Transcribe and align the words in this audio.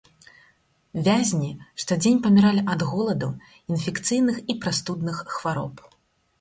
Вязні 1.07 1.49
штодзень 1.83 2.17
паміралі 2.25 2.65
ад 2.77 2.81
голаду, 2.95 3.29
інфекцыйных 3.75 4.43
і 4.55 4.59
прастудных 4.67 5.25
хвароб. 5.39 5.89